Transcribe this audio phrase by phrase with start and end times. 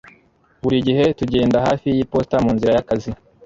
[0.63, 3.09] Buri gihe tugenda hafi yiposita munzira yakazi